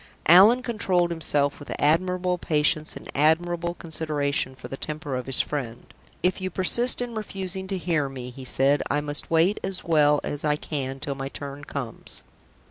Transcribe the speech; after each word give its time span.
Allan 0.25 0.63
controlled 0.63 1.11
himself 1.11 1.59
with 1.59 1.71
admirable 1.77 2.39
patience 2.39 2.95
and 2.95 3.07
admirable 3.13 3.75
consideration 3.75 4.55
for 4.55 4.67
the 4.67 4.75
temper 4.75 5.15
of 5.15 5.27
his 5.27 5.41
friend. 5.41 5.93
"If 6.23 6.41
you 6.41 6.49
persist 6.49 7.03
in 7.03 7.13
refusing 7.13 7.67
to 7.67 7.77
hear 7.77 8.09
me," 8.09 8.31
he 8.31 8.43
said, 8.43 8.81
"I 8.89 8.99
must 8.99 9.29
wait 9.29 9.59
as 9.63 9.83
well 9.83 10.19
as 10.23 10.43
I 10.43 10.55
can 10.55 10.99
till 10.99 11.13
my 11.13 11.29
turn 11.29 11.65
comes." 11.65 12.23